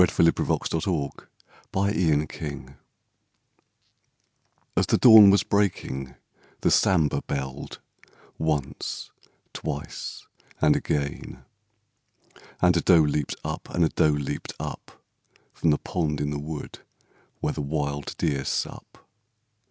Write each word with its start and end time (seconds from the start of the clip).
Hunting 0.03 0.25
Song 0.33 0.59
of 0.71 0.81
the 0.81 1.29
Seeonee 1.93 2.25
Pack 2.27 2.75
As 4.75 4.87
the 4.87 4.97
dawn 4.97 5.29
was 5.29 5.43
breaking 5.43 6.15
the 6.61 6.71
Sambhur 6.71 7.21
belled 7.27 7.79
Once, 8.39 9.11
twice 9.53 10.25
and 10.59 10.75
again! 10.75 11.45
And 12.63 12.75
a 12.75 12.81
doe 12.81 12.97
leaped 13.01 13.35
up, 13.43 13.69
and 13.69 13.85
a 13.85 13.89
doe 13.89 14.09
leaped 14.09 14.53
up 14.59 15.03
From 15.53 15.69
the 15.69 15.77
pond 15.77 16.19
in 16.19 16.31
the 16.31 16.39
wood 16.39 16.79
where 17.39 17.53
the 17.53 17.61
wild 17.61 18.15
deer 18.17 18.43
sup. 18.43 19.07